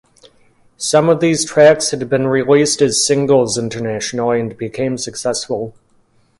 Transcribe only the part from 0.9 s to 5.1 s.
of these tracks had been released as singles internationally and became